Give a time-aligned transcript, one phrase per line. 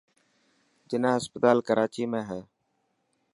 [0.89, 2.41] جناح اسپتال ڪراچي ۾ هي.